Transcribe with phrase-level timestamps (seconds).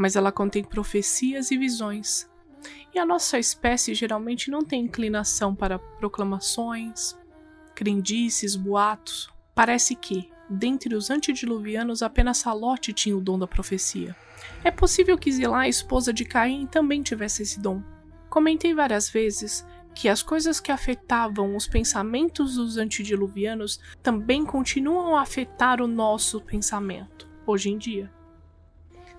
[0.00, 2.26] mas ela contém profecias e visões.
[2.94, 7.14] E a nossa espécie geralmente não tem inclinação para proclamações,
[7.74, 9.28] crendices, boatos.
[9.54, 14.16] Parece que, dentre os antediluvianos, apenas Salote tinha o dom da profecia.
[14.64, 17.82] É possível que Zilá, esposa de Caim, também tivesse esse dom.
[18.30, 25.20] Comentei várias vezes que as coisas que afetavam os pensamentos dos antediluvianos também continuam a
[25.20, 28.10] afetar o nosso pensamento, hoje em dia.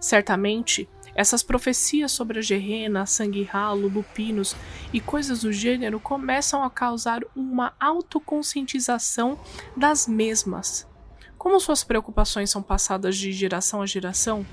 [0.01, 4.55] Certamente, essas profecias sobre a Gerena, sangue ralo, lupinos
[4.91, 9.39] e coisas do gênero começam a causar uma autoconscientização
[9.77, 10.87] das mesmas.
[11.37, 14.45] Como suas preocupações são passadas de geração a geração,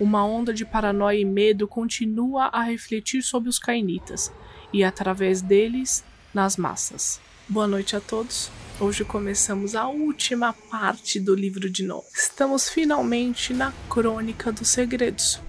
[0.00, 4.32] uma onda de paranoia e medo continua a refletir sobre os cainitas
[4.72, 7.20] e, através deles, nas massas.
[7.46, 8.50] Boa noite a todos.
[8.80, 12.00] Hoje começamos a última parte do livro de Nó.
[12.12, 15.40] Estamos finalmente na Crônica dos Segredos.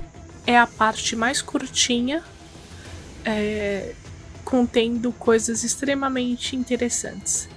[0.46, 2.24] É a parte mais curtinha,
[3.26, 3.96] é,
[4.44, 7.50] contendo coisas extremamente interessantes.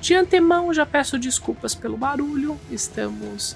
[0.00, 3.54] De antemão, já peço desculpas pelo barulho, estamos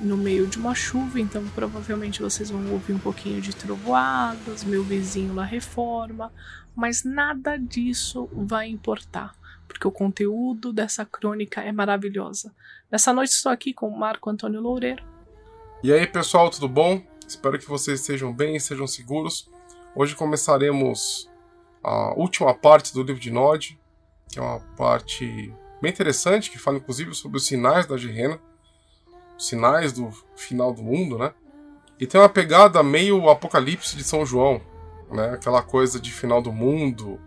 [0.00, 4.82] no meio de uma chuva, então provavelmente vocês vão ouvir um pouquinho de trovoadas, meu
[4.82, 6.32] vizinho na reforma,
[6.74, 9.36] mas nada disso vai importar,
[9.66, 12.54] porque o conteúdo dessa crônica é maravilhosa.
[12.90, 15.04] Nessa noite estou aqui com o Marco Antônio Loureiro.
[15.82, 17.02] E aí, pessoal, tudo bom?
[17.26, 19.50] Espero que vocês estejam bem, estejam seguros.
[19.94, 21.30] Hoje começaremos
[21.82, 23.78] a última parte do livro de Nod,
[24.28, 28.40] que é uma parte bem interessante, que fala inclusive sobre os sinais da Gerena
[29.38, 31.32] sinais do final do mundo, né?
[31.98, 34.60] E tem uma pegada meio Apocalipse de São João,
[35.10, 35.30] né?
[35.34, 37.20] Aquela coisa de final do mundo,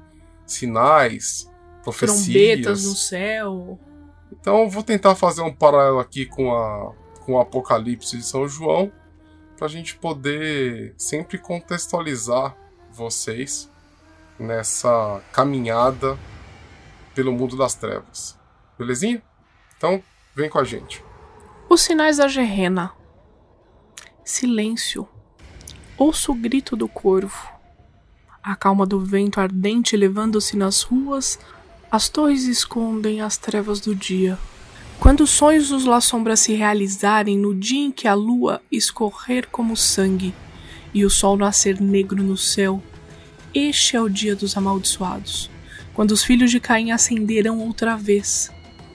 [0.46, 1.50] sinais,
[1.84, 2.26] profecias.
[2.26, 3.80] Trombetas no céu.
[4.32, 6.94] Então vou tentar fazer um paralelo aqui com, a,
[7.26, 8.92] com o Apocalipse de São João,
[9.58, 12.56] para a gente poder sempre contextualizar
[12.92, 13.70] vocês
[14.40, 16.18] nessa caminhada
[17.14, 18.40] pelo mundo das trevas.
[18.78, 19.22] Belezinha?
[19.78, 20.02] Então,
[20.34, 21.04] vem com a gente.
[21.70, 22.94] Os sinais da Gerena.
[24.24, 25.08] Silêncio.
[25.98, 27.52] Ouço o grito do corvo.
[28.42, 31.38] A calma do vento ardente levando-se nas ruas,
[31.92, 34.38] as torres escondem as trevas do dia.
[35.00, 39.48] Quando os sonhos dos La Sombra se realizarem no dia em que a lua escorrer
[39.52, 40.34] como sangue
[40.94, 42.84] e o sol nascer negro no céu,
[43.54, 45.50] este é o dia dos amaldiçoados,
[45.94, 48.52] quando os filhos de Caim ascenderão outra vez,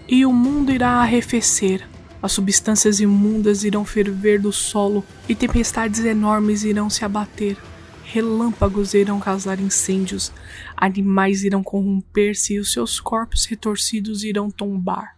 [0.09, 1.89] e o mundo irá arrefecer,
[2.23, 7.57] as substâncias imundas irão ferver do solo e tempestades enormes irão se abater.
[8.03, 10.33] Relâmpagos irão causar incêndios,
[10.77, 15.17] animais irão corromper-se e os seus corpos retorcidos irão tombar.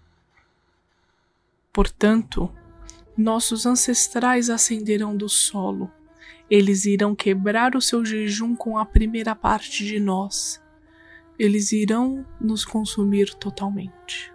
[1.73, 2.51] Portanto,
[3.17, 5.91] nossos ancestrais ascenderão do solo.
[6.51, 10.63] Eles irão quebrar o seu jejum com a primeira parte de nós.
[11.39, 14.33] Eles irão nos consumir totalmente.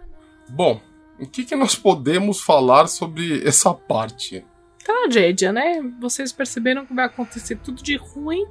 [0.50, 0.80] Bom,
[1.18, 4.44] o que, que nós podemos falar sobre essa parte?
[4.84, 5.80] Tragédia, né?
[6.00, 8.44] Vocês perceberam que vai acontecer tudo de ruim.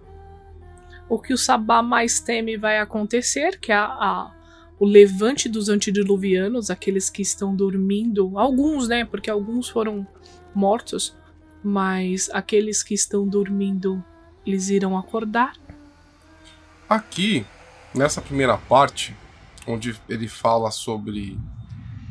[1.11, 4.31] O que o Sabá mais teme vai acontecer, que é a, a,
[4.79, 8.39] o levante dos antediluvianos, aqueles que estão dormindo.
[8.39, 9.03] Alguns, né?
[9.03, 10.07] Porque alguns foram
[10.55, 11.13] mortos.
[11.61, 14.01] Mas aqueles que estão dormindo,
[14.45, 15.57] eles irão acordar.
[16.87, 17.45] Aqui,
[17.93, 19.13] nessa primeira parte,
[19.67, 21.37] onde ele fala sobre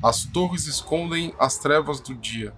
[0.02, 2.52] as torres escondem as trevas do dia.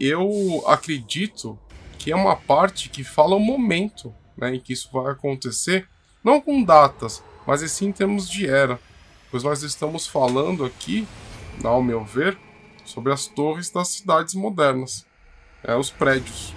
[0.00, 1.58] Eu acredito
[1.98, 5.86] que é uma parte que fala o momento né, em que isso vai acontecer,
[6.24, 8.80] não com datas, mas sim em termos de era,
[9.30, 11.06] pois nós estamos falando aqui,
[11.62, 12.38] ao meu ver,
[12.84, 15.06] sobre as torres das cidades modernas,
[15.62, 16.54] é, os prédios.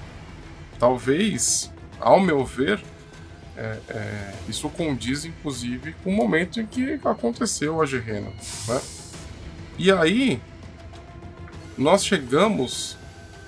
[0.80, 2.84] Talvez, ao meu ver,
[3.56, 8.32] é, é, isso condiz inclusive com o momento em que aconteceu a Gerena.
[8.68, 8.82] Né?
[9.78, 10.42] E aí,
[11.78, 12.98] nós chegamos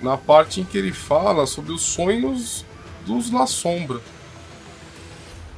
[0.00, 2.64] na parte em que ele fala sobre os sonhos
[3.06, 4.00] dos La Sombra.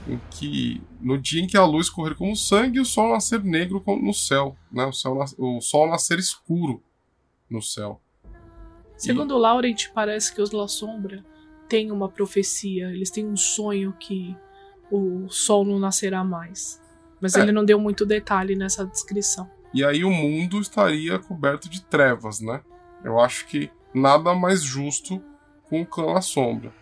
[0.09, 3.83] Em que, no dia em que a luz correr como sangue, o sol nascer negro
[3.87, 4.87] no céu, né?
[4.87, 6.83] o, céu, o sol nascer escuro
[7.49, 8.01] no céu.
[8.97, 9.41] Segundo e...
[9.41, 11.25] Laurent, parece que os La Sombra
[11.69, 14.35] têm uma profecia, eles têm um sonho que
[14.91, 16.83] o sol não nascerá mais.
[17.21, 17.41] Mas é.
[17.41, 19.51] ele não deu muito detalhe nessa descrição.
[19.75, 22.63] E aí o mundo estaria coberto de trevas, né?
[23.05, 25.23] Eu acho que nada mais justo
[25.65, 26.73] com o clã da sombra.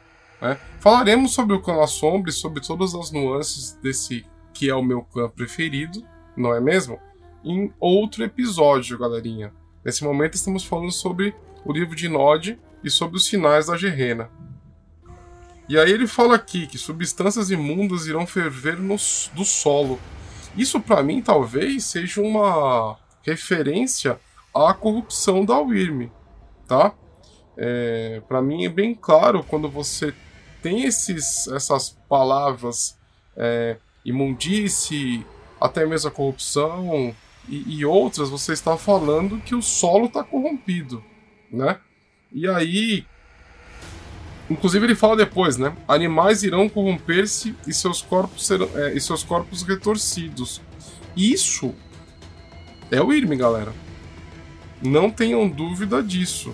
[0.40, 0.58] Né?
[0.80, 4.82] Falaremos sobre o clã da sombra e sobre todas as nuances desse que é o
[4.82, 6.02] meu clã preferido,
[6.36, 6.98] não é mesmo?
[7.44, 9.52] Em outro episódio, galerinha.
[9.84, 11.34] Nesse momento estamos falando sobre
[11.64, 14.30] o livro de Nod e sobre os sinais da Gerena.
[15.68, 18.96] E aí ele fala aqui que substâncias imundas irão ferver no,
[19.34, 19.98] do solo.
[20.56, 24.18] Isso para mim talvez seja uma referência
[24.54, 26.08] à corrupção da Wyrm,
[26.66, 26.94] tá?
[27.56, 30.14] É, para mim é bem claro quando você
[30.66, 32.98] tem esses, essas palavras
[33.36, 35.24] é, imundice,
[35.60, 37.14] até mesmo a corrupção
[37.48, 41.04] e, e, outras, você está falando que o solo está corrompido,
[41.52, 41.78] né?
[42.32, 43.06] E aí,
[44.50, 45.72] inclusive ele fala depois, né?
[45.86, 50.60] Animais irão corromper-se e seus corpos serão, é, e seus corpos retorcidos.
[51.16, 51.72] Isso
[52.90, 53.72] é o Irme, galera.
[54.82, 56.52] Não tenham dúvida disso.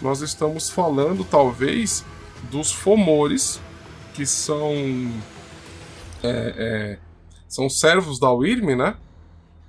[0.00, 2.06] Nós estamos falando, talvez,
[2.50, 3.60] dos fomores,
[4.14, 4.72] que são
[6.22, 6.98] é, é,
[7.48, 8.96] são servos da Wyrm, né?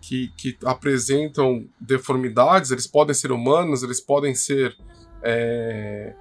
[0.01, 4.75] Que, que apresentam deformidades, eles podem ser humanos, eles podem ser
[5.23, 6.13] é,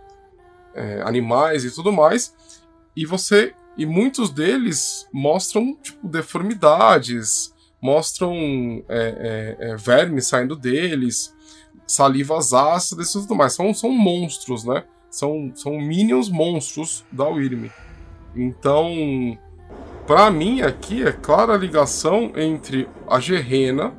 [0.75, 2.35] é, animais e tudo mais.
[2.97, 3.55] E você.
[3.77, 8.35] E muitos deles mostram tipo, deformidades, mostram
[8.89, 11.35] é, é, vermes saindo deles,
[11.87, 13.55] salivas ácidas e tudo mais.
[13.55, 14.85] São, são monstros, né?
[15.11, 17.69] São, são minions monstros da Wyrm.
[18.35, 19.37] Então,
[20.07, 23.93] para mim aqui é clara a ligação entre a Gerena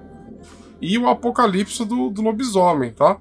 [0.81, 3.19] e o apocalipse do, do lobisomem, tá?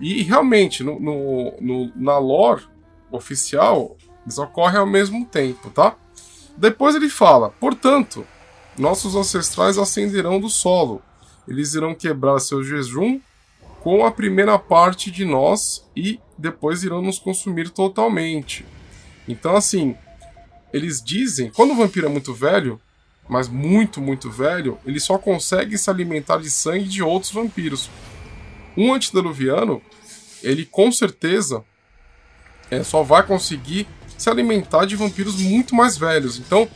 [0.00, 2.64] E realmente, no, no, no, na lore
[3.10, 5.96] oficial, eles ocorrem ao mesmo tempo, tá?
[6.56, 8.26] Depois ele fala: portanto,
[8.78, 11.02] nossos ancestrais ascenderão do solo.
[11.46, 13.20] Eles irão quebrar seu jejum
[13.80, 18.64] com a primeira parte de nós e depois irão nos consumir totalmente.
[19.28, 19.96] Então, assim,
[20.72, 22.80] eles dizem, quando o vampiro é muito velho,
[23.28, 27.88] mas muito, muito velho, ele só consegue se alimentar de sangue de outros vampiros.
[28.76, 29.80] Um antediluviano,
[30.42, 31.64] ele com certeza
[32.70, 33.86] é, só vai conseguir
[34.18, 36.38] se alimentar de vampiros muito mais velhos.
[36.38, 36.68] Então,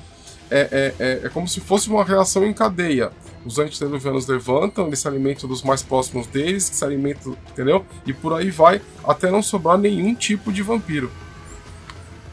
[0.50, 3.12] é, é, é, é como se fosse uma reação em cadeia.
[3.44, 7.87] Os antediluvianos levantam, eles se alimentam dos mais próximos deles, que se alimentam, entendeu?
[8.05, 11.11] E por aí vai, até não sobrar nenhum tipo de vampiro.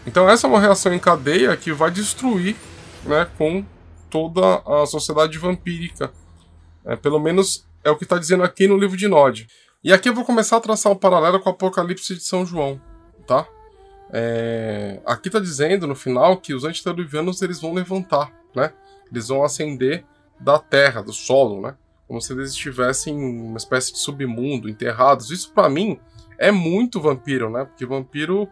[0.06, 2.56] Então essa é uma reação em cadeia que vai destruir,
[3.04, 3.63] né, com
[4.10, 6.12] toda a sociedade vampírica.
[6.86, 9.48] É, pelo menos é o que está dizendo aqui no livro de Nod.
[9.84, 12.81] E aqui eu vou começar a traçar um paralelo com o Apocalipse de São João,
[13.28, 13.48] tá?
[14.12, 15.00] É...
[15.06, 18.74] Aqui está dizendo no final que os antediluvianos eles vão levantar, né?
[19.12, 20.04] Eles vão ascender
[20.39, 21.75] da terra, do solo, né?
[22.07, 25.31] Como se eles estivessem em uma espécie de submundo, enterrados.
[25.31, 25.99] Isso para mim
[26.37, 27.65] é muito vampiro, né?
[27.65, 28.47] Porque vampiro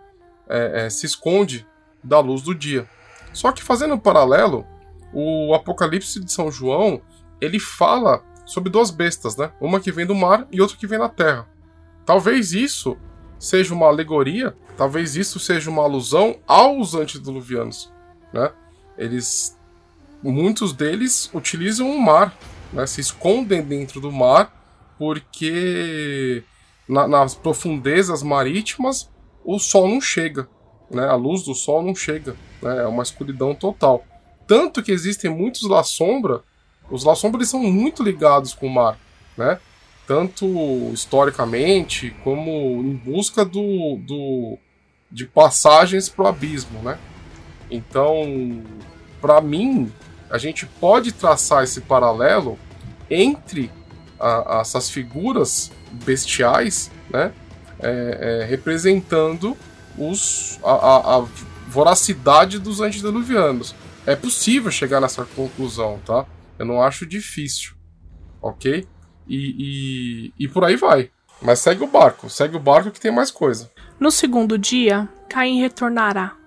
[0.48, 1.68] é, é, se esconde
[2.04, 2.88] da luz do dia.
[3.32, 4.66] Só que fazendo um paralelo,
[5.14, 7.02] o Apocalipse de São João
[7.40, 9.52] ele fala sobre duas bestas, né?
[9.60, 11.48] Uma que vem do mar e outra que vem da terra.
[12.06, 12.98] Talvez isso
[13.40, 17.92] seja uma alegoria, talvez isso seja uma alusão aos antediluvianos,
[18.34, 18.52] né?
[18.98, 19.58] Eles,
[20.32, 22.38] muitos deles utilizam o mar,
[22.72, 22.88] né?
[22.88, 24.52] Se escondem dentro do mar
[24.98, 26.44] porque
[26.88, 29.10] na, nas profundezas marítimas
[29.44, 30.48] o sol não chega,
[30.90, 31.06] né?
[31.08, 32.84] A luz do sol não chega, né?
[32.84, 34.06] É uma escuridão total.
[34.48, 36.42] Tanto que existem muitos La Sombra,
[36.90, 38.98] os La Sombra são muito ligados com o mar,
[39.38, 39.60] né?
[40.06, 40.46] Tanto
[40.94, 42.52] historicamente como
[42.84, 44.58] em busca do, do
[45.10, 46.98] de passagens para o abismo, né?
[47.70, 48.62] Então,
[49.22, 49.92] para mim,
[50.34, 52.58] a gente pode traçar esse paralelo
[53.08, 53.72] entre
[54.20, 57.32] a, essas figuras bestiais, né?
[57.80, 59.56] é, é, representando
[59.96, 61.28] os, a, a, a,
[61.68, 63.76] voracidade dos antediluvianos.
[64.08, 66.26] É possível chegar nessa conclusão, tá?
[66.58, 67.74] Eu não acho difícil,
[68.42, 68.88] ok?
[69.28, 71.12] E, e, e por aí vai.
[71.44, 73.70] Mas segue o barco, segue o barco que tem mais coisa.
[74.00, 76.43] No segundo dia, Caim retornará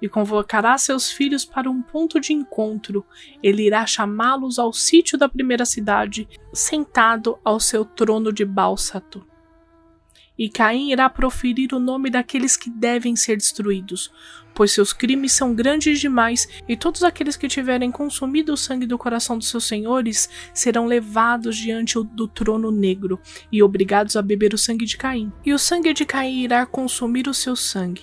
[0.00, 3.04] e convocará seus filhos para um ponto de encontro.
[3.42, 9.26] Ele irá chamá-los ao sítio da primeira cidade, sentado ao seu trono de bálsato.
[10.36, 14.10] E Caim irá proferir o nome daqueles que devem ser destruídos,
[14.52, 18.98] pois seus crimes são grandes demais, e todos aqueles que tiverem consumido o sangue do
[18.98, 23.20] coração dos seus senhores serão levados diante do trono negro
[23.50, 25.32] e obrigados a beber o sangue de Caim.
[25.44, 28.02] E o sangue de Caim irá consumir o seu sangue,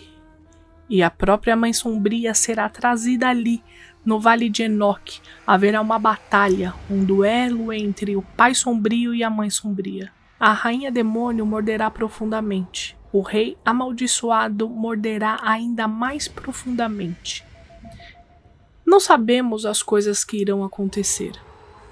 [0.92, 3.64] e a própria Mãe Sombria será trazida ali,
[4.04, 5.22] no Vale de Enoque.
[5.48, 10.12] Haverá uma batalha, um duelo entre o Pai Sombrio e a Mãe Sombria.
[10.38, 12.98] A Rainha Demônio morderá profundamente.
[13.14, 17.46] O Rei Amaldiçoado morderá ainda mais profundamente.
[18.86, 21.32] Não sabemos as coisas que irão acontecer,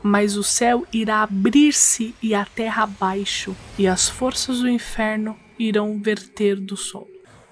[0.03, 6.01] mas o céu irá abrir-se e a terra abaixo, e as forças do inferno irão
[6.01, 7.07] verter do sol.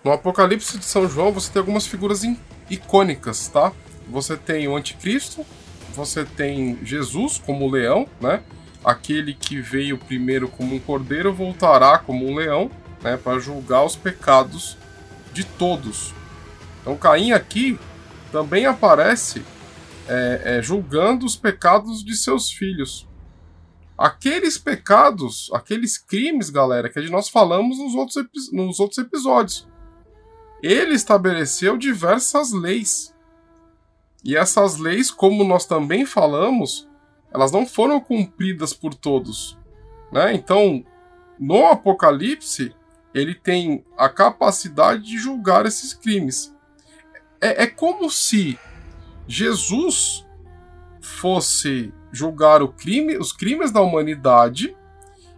[0.07, 2.21] No Apocalipse de São João você tem algumas figuras
[2.69, 3.73] icônicas, tá?
[4.07, 5.45] Você tem o Anticristo,
[5.93, 8.41] você tem Jesus como leão, né?
[8.85, 12.71] Aquele que veio primeiro como um cordeiro voltará como um leão,
[13.03, 13.17] né?
[13.17, 14.77] Para julgar os pecados
[15.33, 16.13] de todos.
[16.79, 17.77] Então Caim aqui
[18.31, 19.43] também aparece
[20.07, 23.05] é, é, julgando os pecados de seus filhos.
[23.97, 29.67] Aqueles pecados, aqueles crimes, galera, que nós falamos nos outros, nos outros episódios
[30.61, 33.15] ele estabeleceu diversas leis.
[34.23, 36.87] E essas leis, como nós também falamos,
[37.31, 39.57] elas não foram cumpridas por todos.
[40.11, 40.33] Né?
[40.33, 40.83] Então,
[41.39, 42.75] no Apocalipse,
[43.13, 46.55] ele tem a capacidade de julgar esses crimes.
[47.39, 48.57] É, é como se
[49.27, 50.25] Jesus
[51.01, 54.75] fosse julgar crime, os crimes da humanidade,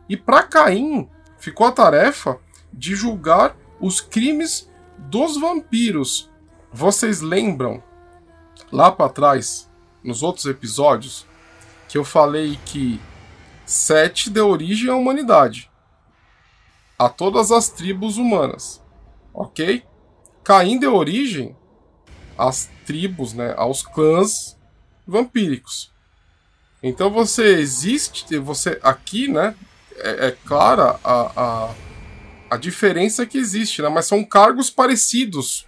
[0.07, 2.39] e para Caim ficou a tarefa
[2.71, 4.68] de julgar os crimes
[5.07, 6.29] dos vampiros,
[6.71, 7.83] vocês lembram
[8.71, 9.69] lá para trás,
[10.03, 11.25] nos outros episódios,
[11.87, 12.99] que eu falei que
[13.65, 15.69] Sete deu origem à humanidade,
[16.97, 18.83] a todas as tribos humanas,
[19.31, 19.83] ok?
[20.43, 21.55] Caim deu origem
[22.35, 24.57] às tribos, né, aos clãs
[25.05, 25.93] vampíricos.
[26.81, 29.55] Então você existe, você aqui, né,
[29.97, 31.75] é, é clara a, a
[32.49, 33.89] a diferença é que existe, né?
[33.89, 35.65] Mas são cargos parecidos,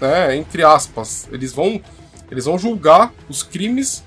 [0.00, 0.36] né?
[0.36, 1.28] Entre aspas.
[1.32, 1.82] Eles vão,
[2.30, 4.04] eles vão julgar os crimes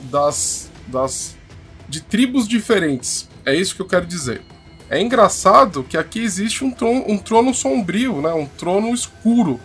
[0.00, 1.36] das, das
[1.88, 3.28] de tribos diferentes.
[3.44, 4.42] É isso que eu quero dizer.
[4.88, 8.32] É engraçado que aqui existe um trono, um trono sombrio, né?
[8.32, 9.60] Um trono escuro.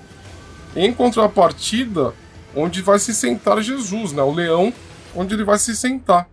[0.76, 2.14] Em contrapartida,
[2.56, 4.22] onde vai se sentar Jesus, né?
[4.22, 4.74] O leão,
[5.16, 6.30] onde ele vai se sentar.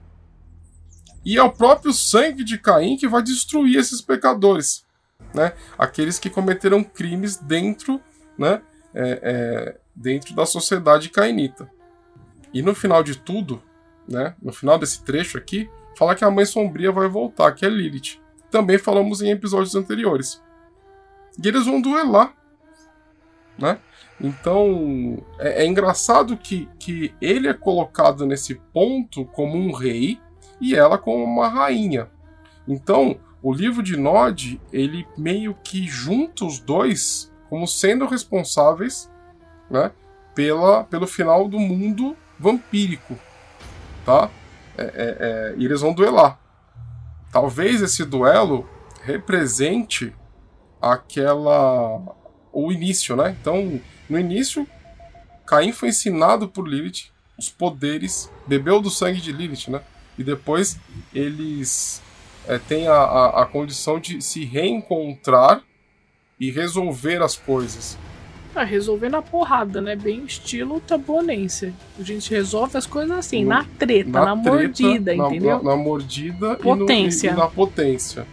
[1.25, 4.84] E é o próprio sangue de Caim que vai destruir esses pecadores
[5.33, 8.01] né, aqueles que cometeram crimes dentro,
[8.37, 8.63] né,
[8.95, 11.71] é, é, dentro da sociedade cainita.
[12.53, 13.63] E no final de tudo,
[14.09, 17.69] né, no final desse trecho aqui, fala que a mãe sombria vai voltar, que é
[17.69, 18.21] Lilith.
[18.51, 20.43] Também falamos em episódios anteriores.
[21.43, 22.35] E eles vão duelar,
[23.59, 23.79] né?
[24.21, 30.21] Então é, é engraçado que, que ele é colocado nesse ponto como um rei
[30.61, 32.09] e ela como uma rainha.
[32.67, 39.11] Então o livro de Nod, ele meio que junta os dois como sendo responsáveis,
[39.71, 39.93] né,
[40.35, 43.19] pela, pelo final do mundo vampírico,
[44.07, 44.31] tá?
[44.79, 46.41] É, é, é, e eles vão duelar.
[47.31, 48.67] Talvez esse duelo
[49.03, 50.17] represente
[50.81, 52.01] aquela
[52.51, 53.37] o início, né?
[53.39, 54.67] Então, no início,
[55.47, 59.83] Caim foi ensinado por Lilith os poderes, bebeu do sangue de Lilith, né?
[60.17, 60.79] E depois
[61.13, 62.03] eles
[62.49, 65.63] é, tem a, a, a, condição de se reencontrar
[66.39, 67.99] e resolver as coisas.
[68.55, 69.97] Ah, resolver na porrada, né?
[69.97, 71.75] Bem estilo tabonense.
[71.99, 75.63] A gente resolve as coisas assim, no, na treta, na, na treta, mordida, na, entendeu?
[75.63, 77.29] Na, na mordida potência.
[77.29, 78.27] E, no, e, na potência.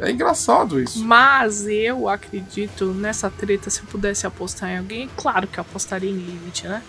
[0.00, 1.04] É engraçado isso.
[1.04, 6.10] Mas eu acredito nessa treta, se eu pudesse apostar em alguém, claro que eu apostaria
[6.10, 6.82] em Lilith, né?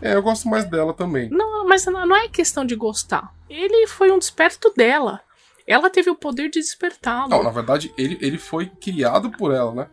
[0.00, 1.28] É, eu gosto mais dela também.
[1.30, 3.34] Não, mas não é questão de gostar.
[3.48, 5.20] Ele foi um desperto dela.
[5.66, 7.28] Ela teve o poder de despertá-lo.
[7.28, 9.88] Não, na verdade, ele, ele foi criado por ela, né?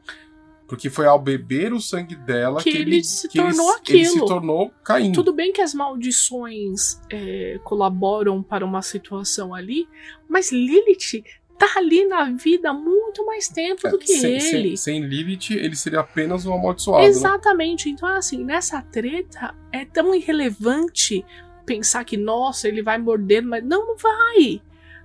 [0.67, 3.99] Porque foi ao beber o sangue dela que, que ele, se que tornou ele, aquilo.
[3.99, 5.11] Ele se tornou Caim.
[5.11, 9.87] Tudo bem que as maldições é, colaboram para uma situação ali,
[10.27, 11.23] mas Lilith
[11.57, 14.77] tá ali na vida há muito mais tempo é, do que sem, ele.
[14.77, 17.03] Sem, sem, Lilith, ele seria apenas um amaldiçoado.
[17.03, 17.09] Né?
[17.09, 17.87] Exatamente.
[17.87, 17.93] Né?
[17.95, 21.25] Então, assim, nessa treta é tão irrelevante
[21.65, 23.63] pensar que, nossa, ele vai morder, mas.
[23.63, 24.61] Não, não vai.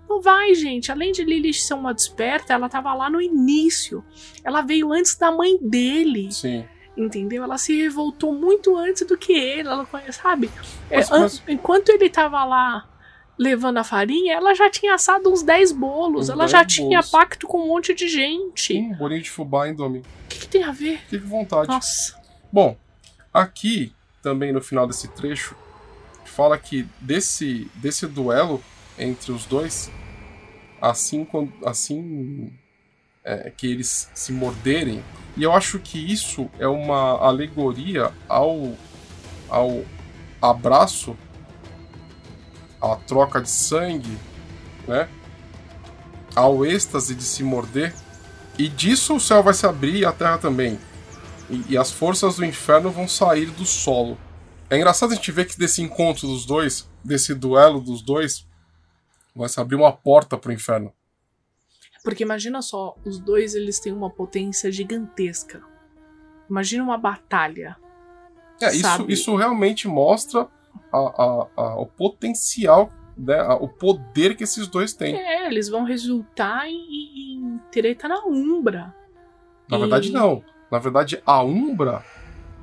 [0.09, 0.91] Não vai, gente.
[0.91, 4.05] Além de Lilith ser uma desperta, ela tava lá no início.
[4.43, 6.33] Ela veio antes da mãe dele.
[6.33, 6.65] Sim.
[6.97, 7.45] Entendeu?
[7.45, 9.69] Ela se revoltou muito antes do que ele.
[9.69, 10.51] Ela, sabe?
[10.91, 11.43] Mas, é, mas...
[11.47, 12.89] Enquanto ele tava lá
[13.41, 16.29] levando a farinha, ela já tinha assado uns 10 bolos.
[16.29, 16.75] Uns ela já bolos.
[16.75, 18.77] tinha pacto com um monte de gente.
[18.77, 20.01] Um bolinho de fubá, hein, Domi?
[20.01, 21.01] O que, que, tem a ver?
[21.09, 21.67] Fique vontade.
[21.67, 22.21] Nossa.
[22.53, 22.77] Bom,
[23.33, 25.57] aqui, também no final desse trecho,
[26.27, 28.63] fala que desse, desse duelo
[28.99, 29.91] entre os dois,
[30.79, 31.27] assim,
[31.65, 32.53] assim
[33.25, 35.03] é, que eles se morderem,
[35.35, 38.75] E eu acho que isso é uma alegoria ao,
[39.49, 39.83] ao
[40.43, 41.17] abraço,
[42.81, 44.17] à troca de sangue,
[44.87, 45.09] né?
[46.35, 47.95] Ao êxtase de se morder.
[48.59, 50.79] E disso o céu vai se abrir e a terra também.
[51.49, 54.19] E, e as forças do inferno vão sair do solo.
[54.69, 58.47] É engraçado a gente ver que desse encontro dos dois, desse duelo dos dois,
[59.35, 60.93] vai se abrir uma porta pro inferno.
[62.05, 65.63] Porque imagina só, os dois eles têm uma potência gigantesca.
[66.49, 67.77] Imagina uma batalha.
[68.61, 70.49] É, isso, isso realmente mostra
[70.93, 75.17] a, a, o potencial, né, o poder que esses dois têm.
[75.17, 78.95] É, eles vão resultar em, em treta na Umbra.
[79.69, 79.81] Na e...
[79.81, 80.43] verdade, não.
[80.71, 82.05] Na verdade, a Umbra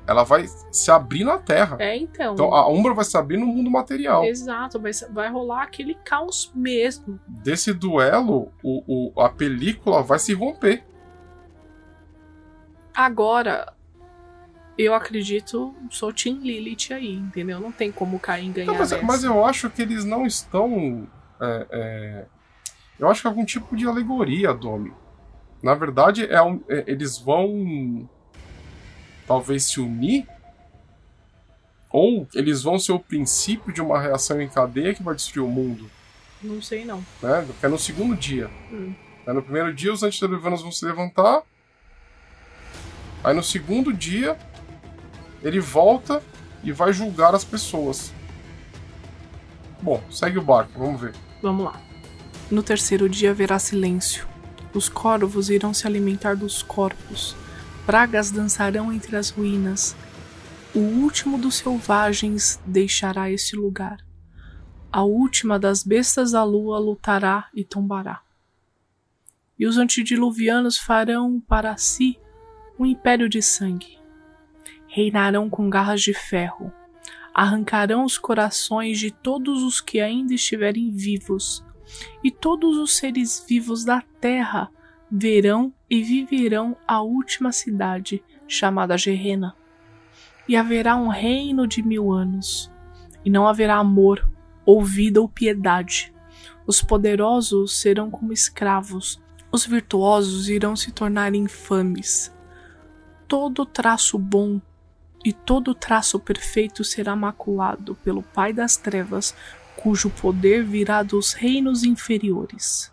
[0.08, 1.76] ela vai se abrir na Terra.
[1.78, 2.32] É, então.
[2.32, 4.24] Então a Umbra vai se abrir no mundo material.
[4.24, 7.20] Exato, vai, vai rolar aquele caos mesmo.
[7.28, 10.82] Desse duelo, o, o, a película vai se romper.
[12.94, 13.74] Agora,
[14.78, 17.58] eu acredito, sou Team Lilith aí, entendeu?
[17.58, 18.70] Não tem como Caim ganhar.
[18.70, 21.08] Não, mas, mas, eu acho que eles não estão.
[21.40, 22.24] É, é,
[22.98, 24.92] eu acho que é algum tipo de alegoria, Domi.
[25.60, 28.08] Na verdade, é, um, é eles vão
[29.26, 30.28] talvez se unir?
[31.90, 35.48] Ou eles vão ser o princípio de uma reação em cadeia que vai destruir o
[35.48, 35.90] mundo?
[36.40, 36.98] Não sei não.
[37.20, 37.44] Né?
[37.46, 38.48] Porque é no segundo dia.
[38.70, 38.94] Hum.
[39.26, 39.32] Né?
[39.32, 41.42] No primeiro dia os antediluvianos vão se levantar.
[43.24, 44.38] Aí no segundo dia
[45.42, 46.22] ele volta
[46.62, 48.12] e vai julgar as pessoas.
[49.80, 51.14] Bom, segue o barco, vamos ver.
[51.42, 51.80] Vamos lá.
[52.50, 54.26] No terceiro dia haverá silêncio.
[54.74, 57.36] Os corvos irão se alimentar dos corpos
[57.88, 59.96] pragas dançarão entre as ruínas.
[60.74, 64.04] O último dos selvagens deixará este lugar.
[64.92, 68.20] A última das bestas da lua lutará e tombará.
[69.58, 72.20] E os antediluvianos farão para si
[72.78, 73.97] um império de sangue.
[74.88, 76.72] Reinarão com garras de ferro.
[77.32, 81.64] Arrancarão os corações de todos os que ainda estiverem vivos,
[82.24, 84.70] e todos os seres vivos da terra
[85.10, 89.54] verão e viverão a última cidade, chamada Gerena.
[90.48, 92.70] E haverá um reino de mil anos,
[93.24, 94.28] e não haverá amor,
[94.64, 96.12] ou vida ou piedade.
[96.66, 99.20] Os poderosos serão como escravos,
[99.50, 102.34] os virtuosos irão se tornar infames.
[103.26, 104.60] Todo traço bom
[105.24, 109.34] e todo traço perfeito será maculado pelo Pai das Trevas,
[109.76, 112.92] cujo poder virá dos reinos inferiores.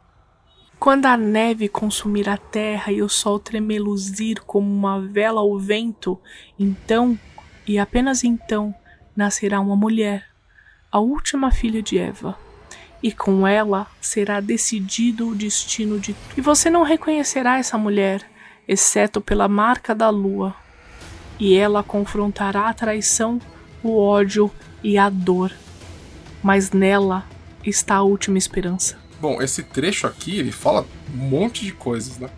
[0.79, 6.19] Quando a neve consumir a terra e o sol tremeluzir como uma vela ao vento,
[6.59, 7.17] então,
[7.65, 8.75] e apenas então,
[9.15, 10.25] nascerá uma mulher,
[10.91, 12.38] a última filha de Eva.
[13.01, 18.29] E com ela será decidido o destino de E você não reconhecerá essa mulher,
[18.67, 20.55] exceto pela marca da lua.
[21.39, 23.39] E ela confrontará a traição,
[23.84, 24.52] o ódio
[24.84, 25.52] e a dor.
[26.41, 27.26] Mas nela
[27.63, 28.98] está a última esperança.
[29.19, 32.30] Bom, esse trecho aqui, ele fala um monte de coisas, né?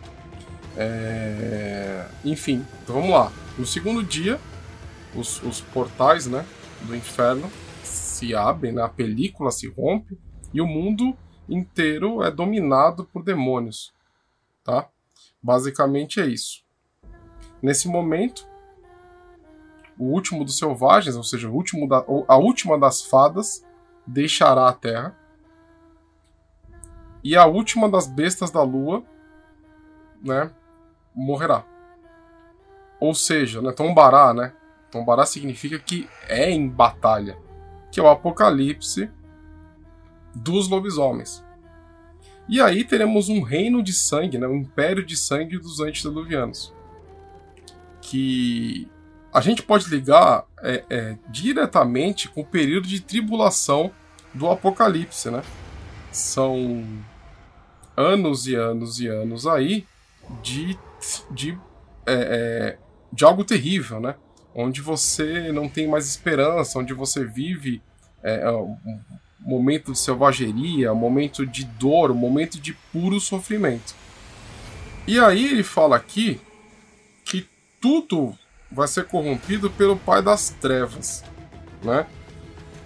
[0.76, 2.06] É...
[2.24, 3.32] Enfim, então vamos lá.
[3.58, 4.40] No segundo dia,
[5.16, 6.46] os, os portais, né,
[6.84, 7.52] do inferno
[7.84, 8.82] se abrem, né?
[8.82, 10.18] a película se rompe
[10.54, 11.18] e o mundo
[11.50, 13.94] inteiro é dominado por demônios,
[14.64, 14.88] tá?
[15.42, 16.64] Basicamente é isso.
[17.62, 18.48] Nesse momento,
[19.98, 23.66] o último dos selvagens, ou seja, o último da, a última das fadas,
[24.06, 25.16] deixará a terra
[27.24, 29.04] e a última das bestas da lua,
[30.24, 30.52] né,
[31.14, 31.66] morrerá.
[33.00, 34.54] Ou seja, né, tombará, né?
[34.90, 37.38] Tombará significa que é em batalha,
[37.92, 39.12] que é o apocalipse
[40.34, 41.44] dos lobisomens.
[42.48, 46.74] E aí teremos um reino de sangue, né, um império de sangue dos antediluvianos.
[48.02, 48.90] Que
[49.38, 53.92] a gente pode ligar é, é, diretamente com o período de tribulação
[54.34, 55.44] do apocalipse, né?
[56.12, 56.84] São
[57.96, 59.86] anos e anos e anos aí
[60.42, 60.76] de,
[61.30, 61.56] de,
[62.08, 62.78] é, é,
[63.14, 64.16] de algo terrível, né?
[64.56, 67.80] Onde você não tem mais esperança, onde você vive
[68.24, 69.06] é, é, um
[69.40, 73.94] momento de selvageria, um momento de dor, um momento de puro sofrimento.
[75.06, 76.42] E aí ele fala aqui
[77.24, 77.48] que
[77.80, 78.36] tudo
[78.72, 81.24] vai ser corrompido pelo Pai das Trevas,
[81.84, 82.06] né?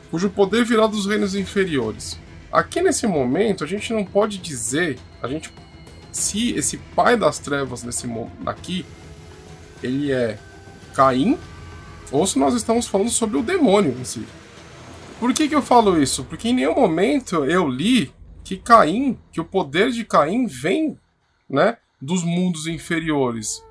[0.09, 2.19] Cujo poder virá dos reinos inferiores.
[2.51, 5.53] Aqui nesse momento, a gente não pode dizer, a gente
[6.11, 8.05] se esse pai das trevas nesse
[8.45, 8.85] aqui
[9.81, 10.37] ele é
[10.93, 11.37] Caim
[12.11, 14.27] ou se nós estamos falando sobre o demônio em si.
[15.19, 16.25] Por que, que eu falo isso?
[16.25, 18.13] Porque em nenhum momento eu li
[18.43, 20.99] que Caim, que o poder de Caim vem,
[21.49, 23.63] né, dos mundos inferiores.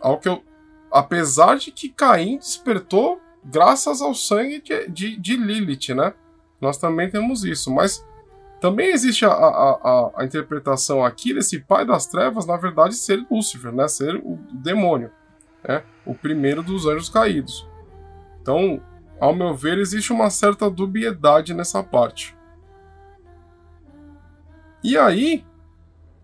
[0.00, 0.42] Ao que eu,
[0.90, 6.14] apesar de que Caim despertou graças ao sangue de, de, de Lilith, né?
[6.60, 8.04] Nós também temos isso, mas
[8.60, 13.72] também existe a, a, a, interpretação aqui desse pai das trevas, na verdade, ser Lúcifer,
[13.72, 13.86] né?
[13.86, 15.10] Ser o demônio,
[15.66, 15.84] né?
[16.04, 17.66] O primeiro dos anjos caídos.
[18.42, 18.82] Então,
[19.20, 22.36] ao meu ver, existe uma certa dubiedade nessa parte.
[24.82, 25.44] E aí,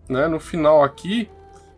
[0.09, 1.29] né, no final aqui,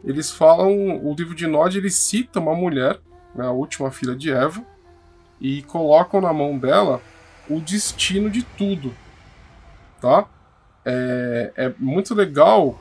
[0.03, 2.99] eles falam, o livro de Nod ele cita uma mulher,
[3.35, 4.63] né, a última filha de Eva,
[5.39, 7.01] e colocam na mão dela
[7.49, 8.93] o destino de tudo,
[10.01, 10.27] tá?
[10.85, 12.79] É, é muito legal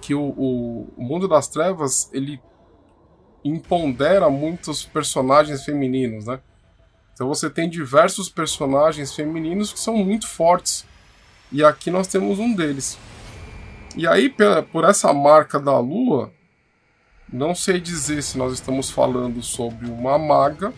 [0.00, 2.40] que o, o, o mundo das trevas ele
[3.44, 6.40] impondera muitos personagens femininos, né?
[7.12, 10.84] Então você tem diversos personagens femininos que são muito fortes.
[11.50, 12.98] E aqui nós temos um deles.
[13.96, 14.28] E aí,
[14.70, 16.30] por essa marca da lua,
[17.32, 20.72] não sei dizer se nós estamos falando sobre uma maga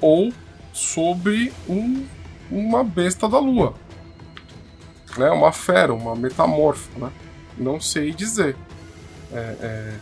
[0.00, 0.32] ou
[0.72, 2.06] sobre um,
[2.50, 3.74] uma besta da lua.
[5.18, 5.28] Né?
[5.30, 7.10] Uma fera, uma metamorfo, né?
[7.58, 8.56] Não sei dizer.
[9.32, 9.94] É, é,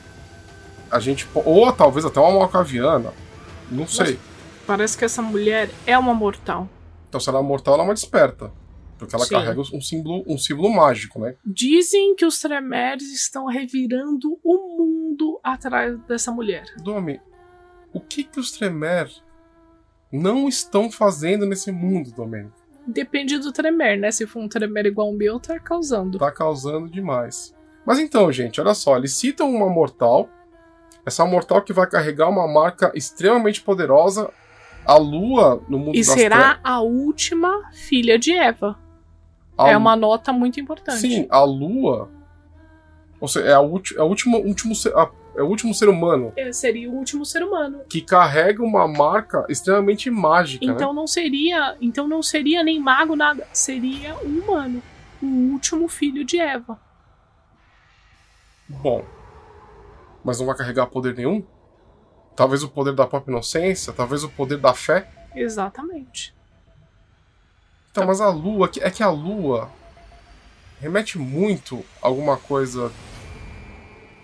[0.90, 3.12] a gente ou talvez até uma malcaviana,
[3.70, 4.18] não sei.
[4.66, 6.68] Parece que essa mulher é uma mortal.
[7.09, 8.53] Então, se ela é mortal, ela é uma desperta.
[9.01, 9.35] Porque ela Sim.
[9.35, 11.35] carrega um símbolo, um símbolo mágico, né?
[11.45, 16.67] Dizem que os Tremeres estão revirando o mundo atrás dessa mulher.
[16.83, 17.19] Domi,
[17.95, 19.11] o que que os Tremer
[20.13, 22.61] não estão fazendo nesse mundo, Domênico?
[22.87, 24.11] Depende do Tremer, né?
[24.11, 26.19] Se for um Tremer igual o meu, tá causando.
[26.19, 27.55] Tá causando demais.
[27.87, 28.99] Mas então, gente, olha só.
[28.99, 30.29] Eles citam uma mortal.
[31.07, 34.31] Essa mortal que vai carregar uma marca extremamente poderosa.
[34.85, 38.79] A lua no mundo E será a última filha de Eva.
[39.61, 41.01] A é uma nota muito importante.
[41.01, 42.11] Sim, a Lua.
[43.20, 43.61] Ou seja, é, a é, a
[44.05, 46.33] última, último, a, é o último ser humano.
[46.37, 47.81] É, seria o último ser humano.
[47.88, 50.64] Que carrega uma marca extremamente mágica.
[50.64, 50.96] Então né?
[50.96, 51.77] não seria.
[51.81, 53.46] Então não seria nem mago, nada.
[53.53, 54.83] Seria um humano.
[55.23, 56.81] O último filho de Eva.
[58.68, 59.05] Bom.
[60.25, 61.44] Mas não vai carregar poder nenhum?
[62.35, 65.11] Talvez o poder da própria inocência, talvez o poder da fé.
[65.35, 66.35] Exatamente.
[67.90, 69.70] Então, mas a lua, é que a lua
[70.81, 72.92] remete muito a alguma coisa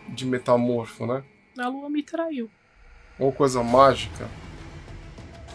[0.08, 1.24] de metamorfo, né?
[1.58, 2.48] A lua me traiu.
[3.18, 4.28] Uma coisa mágica.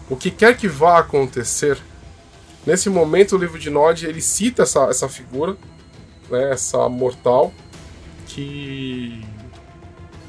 [0.09, 1.81] O que quer que vá acontecer,
[2.65, 5.55] nesse momento o livro de Nod ele cita essa, essa figura,
[6.29, 7.53] né, essa mortal,
[8.27, 9.25] que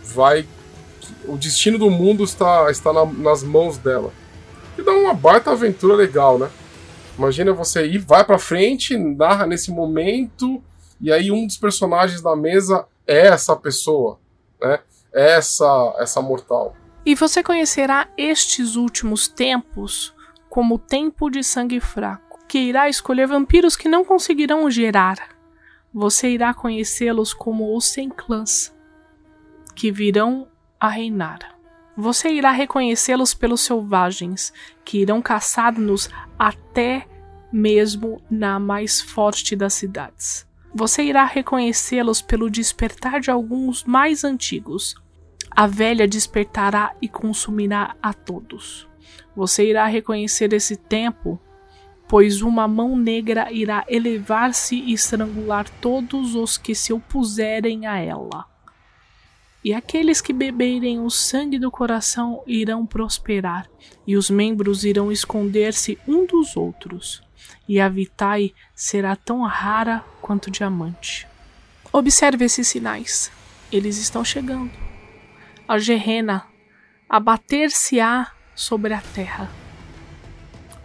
[0.04, 0.46] vai.
[1.00, 4.12] Que o destino do mundo está, está na, nas mãos dela.
[4.78, 6.48] E dá uma baita aventura legal, né?
[7.18, 10.62] Imagina você ir, vai pra frente, narra nesse momento,
[11.00, 14.18] e aí um dos personagens da mesa é essa pessoa,
[14.60, 14.80] né?
[15.12, 16.74] É essa, essa mortal.
[17.04, 20.14] E você conhecerá estes últimos tempos
[20.48, 25.16] como tempo de sangue fraco, que irá escolher vampiros que não conseguirão gerar.
[25.92, 28.74] Você irá conhecê-los como os sem clãs,
[29.74, 30.48] que virão
[30.80, 31.51] a reinar.
[31.96, 34.52] Você irá reconhecê-los pelos selvagens,
[34.84, 37.06] que irão caçar-nos até
[37.52, 40.46] mesmo na mais forte das cidades.
[40.74, 44.94] Você irá reconhecê-los pelo despertar de alguns mais antigos.
[45.50, 48.88] A velha despertará e consumirá a todos.
[49.36, 51.38] Você irá reconhecer esse tempo,
[52.08, 58.51] pois uma mão negra irá elevar-se e estrangular todos os que se opuserem a ela.
[59.64, 63.68] E aqueles que beberem o sangue do coração irão prosperar,
[64.06, 67.22] e os membros irão esconder-se um dos outros,
[67.68, 71.28] e a vitae será tão rara quanto diamante.
[71.92, 73.30] Observe esses sinais.
[73.70, 74.72] Eles estão chegando.
[75.68, 76.46] A gerena
[77.08, 79.50] abater-se-á sobre a terra.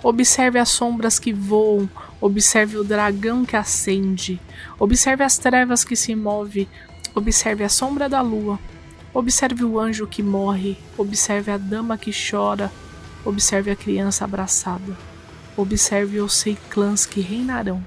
[0.04, 1.90] Observe as sombras que voam,
[2.22, 4.40] observe o dragão que acende,
[4.78, 6.70] observe as trevas que se move,
[7.18, 8.60] Observe a sombra da lua.
[9.12, 10.78] Observe o anjo que morre.
[10.96, 12.72] Observe a dama que chora.
[13.26, 14.96] Observe a criança abraçada.
[15.58, 17.84] Observe os seis clãs que reinarão.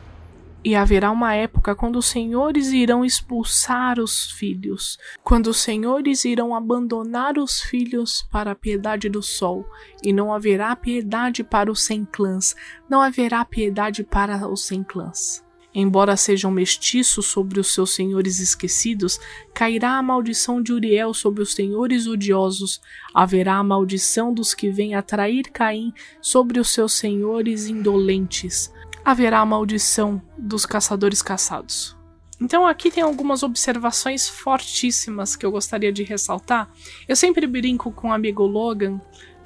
[0.65, 6.53] E haverá uma época quando os senhores irão expulsar os filhos, quando os senhores irão
[6.53, 9.65] abandonar os filhos para a piedade do sol,
[10.03, 12.57] e não haverá piedade para os sem clãs,
[12.89, 15.49] não haverá piedade para os sem clãs.
[15.73, 19.21] Embora sejam mestiços sobre os seus senhores esquecidos,
[19.55, 22.81] cairá a maldição de Uriel sobre os senhores odiosos,
[23.15, 28.73] haverá a maldição dos que vêm atrair Caim sobre os seus senhores indolentes,
[29.05, 31.97] haverá a maldição dos caçadores caçados.
[32.41, 36.71] Então aqui tem algumas observações fortíssimas que eu gostaria de ressaltar.
[37.07, 38.99] Eu sempre brinco com o amigo Logan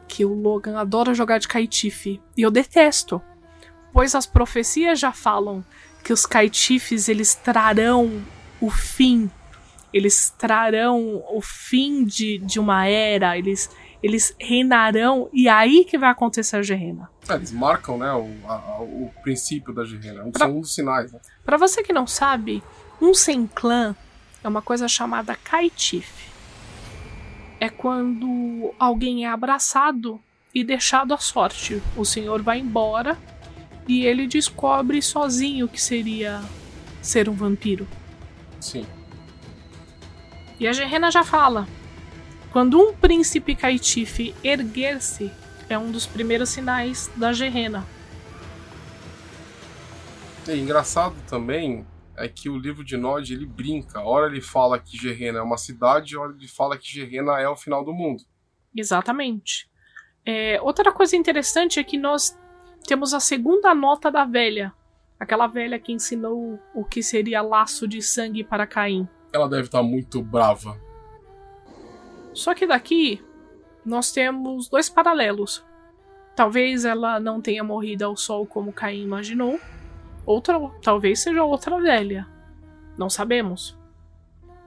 [0.06, 3.20] que o Logan adora jogar de caitife e eu detesto,
[3.92, 5.64] pois as profecias já falam
[6.04, 8.22] que os caitifes eles trarão
[8.60, 9.30] o fim,
[9.92, 13.70] eles trarão o fim de, de uma era, eles
[14.02, 17.10] eles reinarão e aí que vai acontecer a Gerena.
[17.26, 21.10] É, eles marcam, né, o, a, o princípio da Gerena, pra, são um dos sinais.
[21.10, 21.18] Né?
[21.42, 22.62] Para você que não sabe,
[23.00, 23.96] um sem clã
[24.42, 26.28] é uma coisa chamada Kaitif.
[27.58, 30.20] É quando alguém é abraçado
[30.54, 31.82] e deixado à sorte.
[31.96, 33.16] O senhor vai embora
[33.86, 36.42] e ele descobre sozinho que seria
[37.02, 37.86] ser um vampiro.
[38.60, 38.86] Sim.
[40.58, 41.68] E a Gerena já fala:
[42.52, 45.30] quando um príncipe caitife erguer-se,
[45.68, 47.86] é um dos primeiros sinais da Gerena.
[50.46, 54.00] E engraçado também é que o livro de Nod ele brinca.
[54.00, 57.56] Ora ele fala que Gerena é uma cidade, ora ele fala que Gerena é o
[57.56, 58.22] final do mundo.
[58.74, 59.68] Exatamente.
[60.24, 62.38] É, outra coisa interessante é que nós
[62.86, 64.72] temos a segunda nota da velha.
[65.18, 69.08] Aquela velha que ensinou o que seria laço de sangue para Caim.
[69.32, 70.78] Ela deve estar muito brava.
[72.32, 73.22] Só que daqui
[73.84, 75.64] nós temos dois paralelos.
[76.34, 79.58] Talvez ela não tenha morrido ao sol como Caim imaginou.
[80.26, 82.26] Outra, talvez seja outra velha.
[82.98, 83.78] Não sabemos.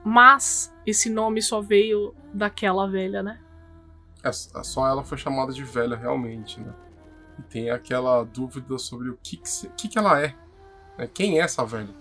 [0.04, 3.40] Mas esse nome só veio daquela velha, né?
[4.22, 6.72] É, é, só ela foi chamada de velha realmente, né?
[7.38, 10.34] E tem aquela dúvida sobre o que, que, que, que ela é.
[10.96, 11.08] Né?
[11.12, 11.94] Quem é essa velha?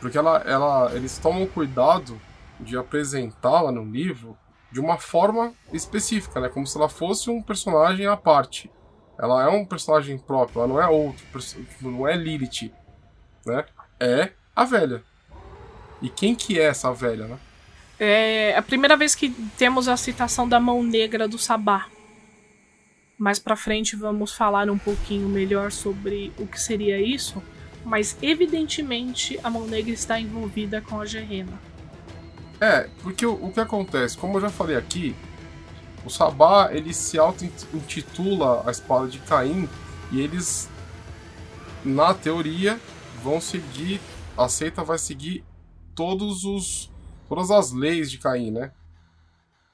[0.00, 2.20] Porque ela, ela, eles tomam cuidado
[2.58, 4.36] de apresentá-la no livro
[4.72, 6.48] de uma forma específica, né?
[6.48, 8.70] Como se ela fosse um personagem à parte.
[9.18, 12.72] Ela é um personagem próprio, ela não é outro, tipo, não é Lilith,
[13.44, 13.64] né?
[13.98, 15.02] É a velha.
[16.00, 17.38] E quem que é essa velha, né?
[17.98, 21.86] É a primeira vez que temos a citação da mão negra do Sabá.
[23.20, 27.42] Mais para frente vamos falar um pouquinho melhor sobre o que seria isso,
[27.84, 31.60] mas evidentemente a mão negra está envolvida com a Gerena.
[32.58, 35.14] É, porque o, o que acontece, como eu já falei aqui,
[36.02, 39.68] o Sabá ele se auto-intitula a espada de Caim
[40.10, 40.70] e eles,
[41.84, 42.80] na teoria,
[43.22, 44.00] vão seguir,
[44.34, 45.44] a seita vai seguir
[45.94, 46.90] todos os,
[47.28, 48.72] todas as leis de Caim, né?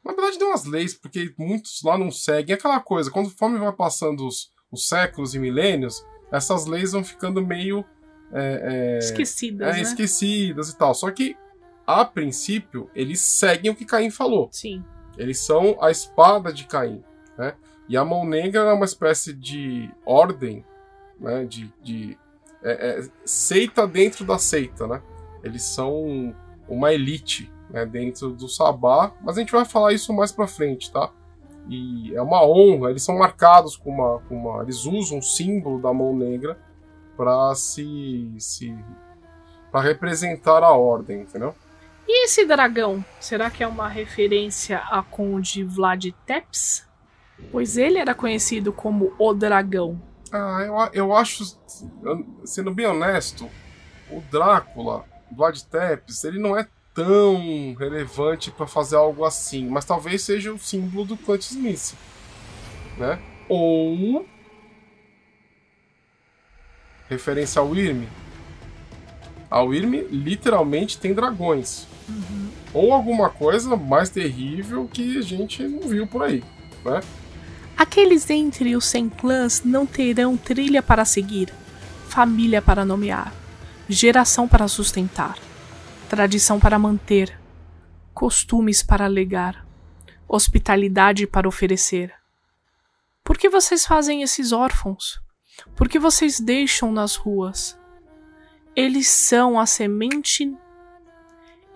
[0.07, 2.55] Na verdade, não as leis, porque muitos lá não seguem.
[2.55, 7.05] É aquela coisa, quando conforme vai passando os, os séculos e milênios, essas leis vão
[7.05, 7.85] ficando meio.
[8.33, 9.69] É, é, esquecidas.
[9.69, 9.81] É, né?
[9.81, 10.95] esquecidas e tal.
[10.95, 11.37] Só que
[11.87, 14.49] a princípio, eles seguem o que Caim falou.
[14.51, 14.85] Sim.
[15.17, 17.03] Eles são a espada de Caim,
[17.39, 17.55] né?
[17.89, 20.65] E a mão negra é uma espécie de ordem,
[21.21, 21.45] né?
[21.45, 22.19] De, de
[22.63, 25.01] é, é, seita dentro da seita, né?
[25.45, 26.35] Eles são
[26.69, 30.91] uma elite né, dentro do Sabá, mas a gente vai falar isso mais pra frente,
[30.91, 31.11] tá?
[31.69, 34.21] E é uma honra, eles são marcados com uma.
[34.29, 36.59] Com uma eles usam o símbolo da mão negra
[37.17, 38.33] para se.
[38.39, 38.77] se
[39.73, 41.55] para representar a ordem, entendeu?
[42.07, 43.05] E esse dragão?
[43.19, 46.87] Será que é uma referência a Conde Vlad Tepes?
[47.51, 50.01] Pois ele era conhecido como o Dragão.
[50.33, 51.59] Ah, eu, eu acho,
[52.45, 53.51] sendo bem honesto,
[54.11, 60.23] o Drácula, Vlad Tepes, ele não é tão relevante para fazer algo assim, mas talvez
[60.23, 61.95] seja o símbolo do Clint Smith,
[62.97, 63.19] né?
[63.49, 64.27] Ou
[67.09, 68.09] referência ao Irme.
[69.51, 71.87] A Irme literalmente tem dragões.
[72.09, 72.49] Uhum.
[72.73, 76.43] Ou alguma coisa mais terrível que a gente não viu por aí,
[76.85, 77.01] né?
[77.77, 81.53] Aqueles entre os sem clãs não terão trilha para seguir,
[82.09, 83.33] família para nomear,
[83.89, 85.39] geração para sustentar,
[86.09, 87.39] tradição para manter,
[88.13, 89.67] costumes para legar,
[90.29, 92.13] hospitalidade para oferecer.
[93.23, 95.21] Por que vocês fazem esses órfãos?
[95.75, 97.79] Por que vocês deixam nas ruas?
[98.75, 100.55] Eles são a semente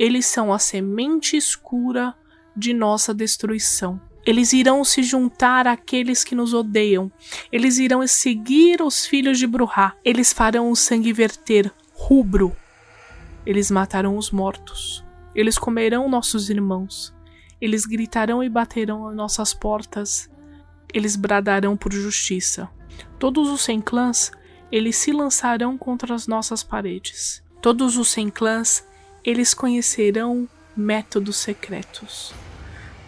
[0.00, 2.16] eles são a semente escura
[2.56, 4.00] de nossa destruição.
[4.24, 7.12] Eles irão se juntar àqueles que nos odeiam.
[7.52, 9.94] Eles irão seguir os filhos de Bruhá.
[10.02, 11.70] Eles farão o sangue verter
[12.10, 12.56] rubro.
[13.46, 15.04] Eles matarão os mortos.
[15.32, 17.14] Eles comerão nossos irmãos.
[17.60, 20.28] Eles gritarão e baterão às nossas portas.
[20.92, 22.68] Eles bradarão por justiça.
[23.16, 24.32] Todos os sem clãs,
[24.72, 27.44] eles se lançarão contra as nossas paredes.
[27.62, 28.84] Todos os sem clãs,
[29.24, 32.34] eles conhecerão métodos secretos.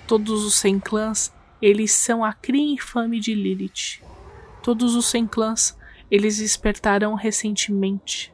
[0.06, 4.00] Todos os sem clãs, eles são a cria infame de Lilith.
[4.62, 5.76] Todos os sem clãs,
[6.08, 8.32] eles despertarão recentemente.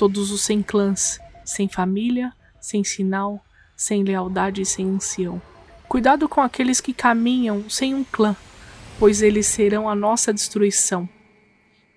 [0.00, 3.44] Todos os sem clãs, sem família, sem sinal,
[3.76, 5.42] sem lealdade e sem ancião.
[5.86, 8.34] Cuidado com aqueles que caminham sem um clã,
[8.98, 11.06] pois eles serão a nossa destruição.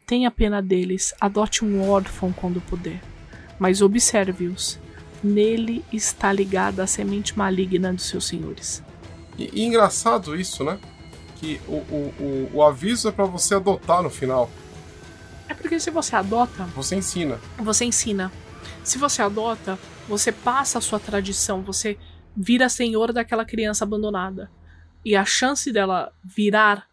[0.06, 3.02] Tenha pena deles, adote um órfão quando puder,
[3.58, 4.78] mas observe-os.
[5.24, 8.84] Nele está ligada a semente maligna dos seus senhores.
[9.38, 10.78] E, e engraçado isso, né?
[11.38, 14.50] Que o, o, o, o aviso é para você adotar no final.
[15.48, 16.64] É porque se você adota.
[16.76, 17.40] Você ensina.
[17.58, 18.32] Você ensina.
[18.84, 19.78] Se você adota,
[20.08, 21.98] você passa a sua tradição, você
[22.36, 24.52] vira senhor daquela criança abandonada.
[25.06, 26.88] E a chance dela virar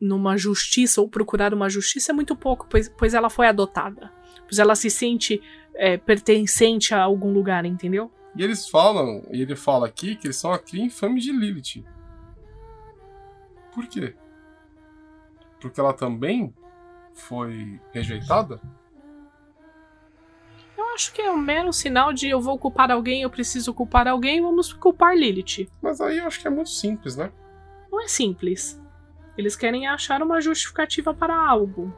[0.00, 4.12] numa justiça ou procurar uma justiça é muito pouco, pois, pois ela foi adotada.
[4.46, 5.42] Pois ela se sente
[5.74, 8.10] é, pertencente a algum lugar, entendeu?
[8.36, 11.84] E eles falam, e ele fala aqui que eles são a cria infame de Lilith.
[13.74, 14.14] Por quê?
[15.60, 16.54] Porque ela também
[17.18, 18.60] foi rejeitada?
[20.76, 24.06] Eu acho que é um mero sinal de eu vou culpar alguém, eu preciso culpar
[24.06, 25.68] alguém, vamos culpar Lilith.
[25.82, 27.32] Mas aí eu acho que é muito simples, né?
[27.90, 28.80] Não é simples.
[29.36, 31.92] Eles querem achar uma justificativa para algo.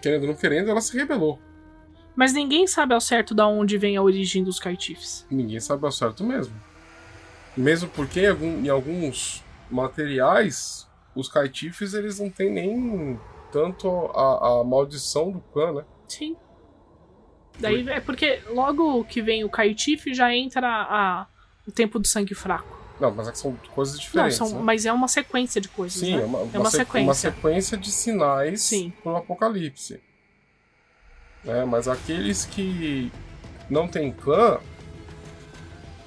[0.00, 1.38] Querendo ou não querendo, ela se rebelou.
[2.14, 5.26] Mas ninguém sabe ao certo de onde vem a origem dos Kaitifs.
[5.30, 6.54] Ninguém sabe ao certo mesmo.
[7.56, 13.20] Mesmo porque em, algum, em alguns materiais, os Kaitifs eles não têm nem
[13.56, 15.84] tanto a, a maldição do clã, né?
[16.06, 16.36] Sim.
[17.58, 21.26] Daí é porque logo que vem o Kaitif já entra a,
[21.66, 22.76] o tempo do sangue fraco.
[23.00, 24.38] Não, mas é são coisas diferentes.
[24.38, 24.62] Não, são, né?
[24.62, 25.98] Mas é uma sequência de coisas.
[25.98, 26.22] Sim, né?
[26.22, 27.08] é, uma, é uma, sequência.
[27.08, 28.92] uma sequência de sinais Sim.
[29.02, 30.02] pro apocalipse.
[31.46, 33.10] É, mas aqueles que
[33.70, 34.60] não têm clã,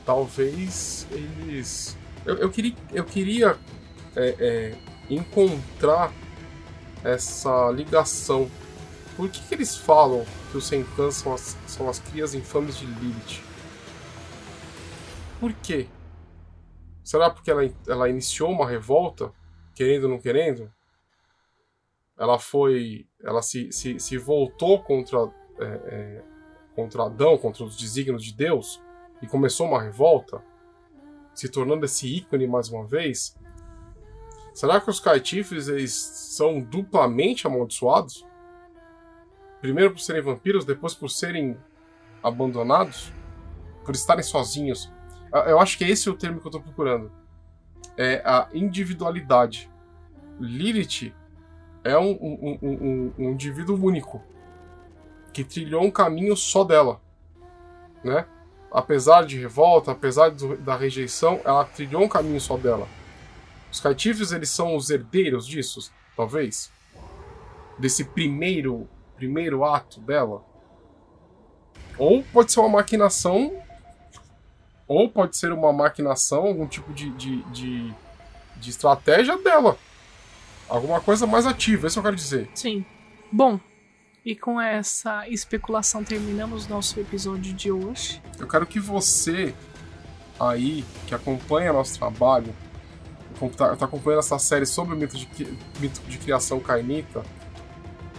[0.05, 1.97] talvez eles.
[2.23, 3.57] Eu, eu queria, eu queria
[4.15, 4.75] é, é,
[5.09, 6.13] encontrar
[7.03, 8.49] essa ligação.
[9.15, 12.85] Por que, que eles falam que os clã são as, são as crias infames de
[12.85, 13.43] Lilith?
[15.39, 15.87] Por quê?
[17.03, 19.33] Será porque ela, ela iniciou uma revolta,
[19.73, 20.71] querendo ou não querendo?
[22.17, 23.07] Ela foi.
[23.23, 25.17] Ela se, se, se voltou contra,
[25.59, 26.23] é, é,
[26.75, 28.81] contra Adão, contra os desígnios de Deus,
[29.21, 30.43] e começou uma revolta,
[31.33, 33.35] se tornando esse ícone mais uma vez?
[34.53, 38.25] Será que os caitifes eles são duplamente amaldiçoados?
[39.61, 41.57] Primeiro por serem vampiros, depois por serem
[42.23, 43.11] abandonados?
[43.83, 44.91] Por estarem sozinhos?
[45.31, 47.11] Eu acho que esse é o termo que eu estou procurando.
[47.97, 49.69] É a individualidade.
[50.39, 51.13] Lilith
[51.83, 54.21] é um, um, um, um, indivíduo único
[55.33, 57.01] que trilhou um caminho só dela,
[58.03, 58.25] né?
[58.71, 62.87] Apesar de revolta, apesar do, da rejeição, ela trilhou um caminho só dela.
[63.71, 66.71] Os caitifes eles são os herdeiros disso, talvez,
[67.77, 70.43] desse primeiro primeiro ato dela.
[71.97, 73.61] Ou pode ser uma maquinação
[74.89, 77.93] ou pode ser uma maquinação, algum tipo de, de, de,
[78.55, 79.77] de estratégia dela.
[80.67, 82.49] Alguma coisa mais ativa, isso eu quero dizer.
[82.55, 82.83] Sim.
[83.31, 83.59] Bom,
[84.25, 88.19] e com essa especulação terminamos nosso episódio de hoje.
[88.39, 89.53] Eu quero que você
[90.39, 92.55] aí, que acompanha nosso trabalho,
[93.47, 95.27] está tá acompanhando essa série sobre o mito de,
[95.79, 97.23] mito de criação cainita,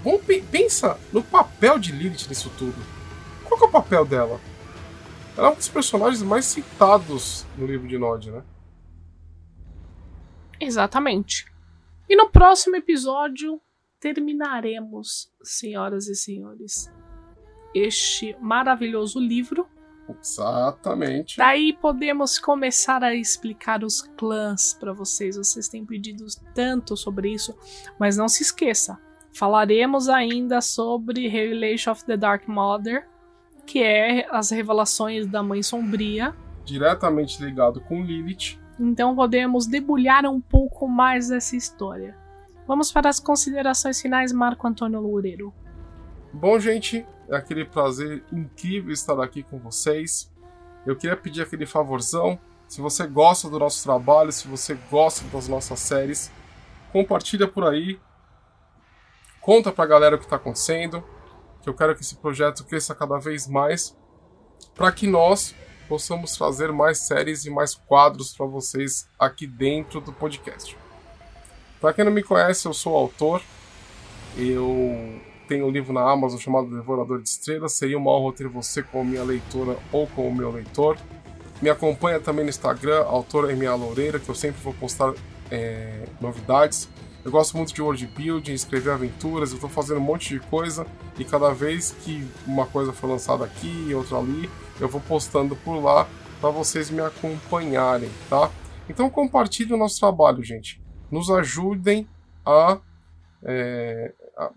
[0.03, 2.77] vamos, pensa no papel de Lilith nisso tudo.
[3.45, 4.41] Qual é o papel dela?
[5.37, 8.43] Ela é um dos personagens mais citados no livro de Nod, né?
[10.61, 11.47] Exatamente.
[12.09, 13.61] E no próximo episódio
[13.99, 16.91] terminaremos, senhoras e senhores,
[17.75, 19.69] este maravilhoso livro.
[20.21, 21.37] Exatamente.
[21.37, 25.37] Daí podemos começar a explicar os clãs para vocês.
[25.37, 27.55] Vocês têm pedido tanto sobre isso,
[27.99, 28.99] mas não se esqueça.
[29.33, 33.07] Falaremos ainda sobre Revelation of the Dark Mother
[33.71, 36.35] que é as revelações da Mãe Sombria.
[36.65, 38.59] Diretamente ligado com Lilith.
[38.81, 42.17] Então podemos debulhar um pouco mais dessa história.
[42.67, 45.55] Vamos para as considerações finais, Marco Antônio Loureiro.
[46.33, 50.31] Bom, gente, é aquele prazer incrível estar aqui com vocês.
[50.87, 52.39] Eu queria pedir aquele favorzão.
[52.69, 56.31] Se você gosta do nosso trabalho, se você gosta das nossas séries,
[56.93, 57.99] compartilha por aí.
[59.41, 61.05] Conta pra galera o que está acontecendo
[61.63, 63.97] que eu quero que esse projeto cresça cada vez mais,
[64.75, 65.55] para que nós
[65.89, 70.77] possamos trazer mais séries e mais quadros para vocês aqui dentro do podcast.
[71.81, 73.43] Para quem não me conhece, eu sou autor.
[74.37, 75.21] Eu
[75.51, 77.73] tenho um livro na Amazon chamado Devorador de Estrelas.
[77.73, 80.97] Seria uma honra ter você como minha leitora ou como meu leitor.
[81.61, 85.13] Me acompanha também no Instagram, autor MA Loureira, que eu sempre vou postar
[85.51, 86.89] é, novidades.
[87.25, 90.87] Eu gosto muito de world building, escrever aventuras, eu tô fazendo um monte de coisa
[91.19, 94.49] e cada vez que uma coisa for lançada aqui e outra ali,
[94.81, 96.09] eu vou postando por lá
[96.41, 98.51] para vocês me acompanharem, tá?
[98.89, 100.81] Então compartilhe o nosso trabalho, gente.
[101.11, 102.09] Nos ajudem
[102.47, 102.79] a,
[103.45, 104.15] é,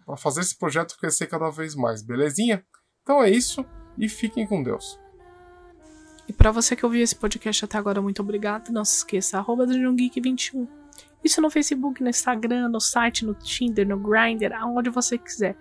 [0.07, 2.63] a fazer esse projeto crescer cada vez mais, belezinha?
[3.01, 3.65] Então é isso
[3.97, 4.99] e fiquem com Deus.
[6.27, 8.71] E para você que ouviu esse podcast até agora, muito obrigado.
[8.71, 10.67] Não se esqueça, arroba 21
[11.23, 15.57] Isso no Facebook, no Instagram, no site, no Tinder, no Grindr, aonde você quiser.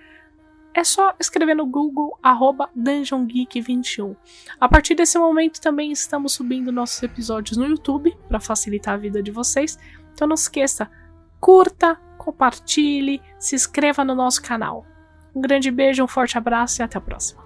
[0.75, 4.17] É só escrever no Google, arroba DungeonGeek21.
[4.59, 9.23] A partir desse momento também estamos subindo nossos episódios no YouTube, para facilitar a vida
[9.23, 9.79] de vocês.
[10.15, 10.91] Então não se esqueça,
[11.39, 14.87] curta, compartilhe, se inscreva no nosso canal.
[15.35, 17.43] Um grande beijo, um forte abraço e até a próxima.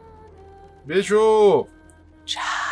[0.85, 1.67] Beijo!
[2.25, 2.66] Tchau!